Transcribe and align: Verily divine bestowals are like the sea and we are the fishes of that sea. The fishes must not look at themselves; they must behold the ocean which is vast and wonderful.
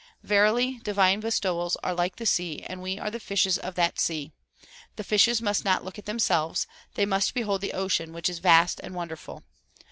Verily 0.23 0.79
divine 0.81 1.19
bestowals 1.19 1.75
are 1.83 1.93
like 1.93 2.15
the 2.15 2.25
sea 2.25 2.63
and 2.65 2.81
we 2.81 2.97
are 2.97 3.11
the 3.11 3.19
fishes 3.19 3.59
of 3.59 3.75
that 3.75 3.99
sea. 3.99 4.31
The 4.95 5.03
fishes 5.03 5.43
must 5.43 5.63
not 5.63 5.85
look 5.85 5.99
at 5.99 6.05
themselves; 6.07 6.65
they 6.95 7.05
must 7.05 7.35
behold 7.35 7.61
the 7.61 7.73
ocean 7.73 8.11
which 8.11 8.27
is 8.27 8.39
vast 8.39 8.79
and 8.81 8.95
wonderful. 8.95 9.43